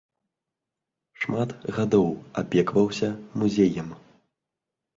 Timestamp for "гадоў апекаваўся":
1.75-3.13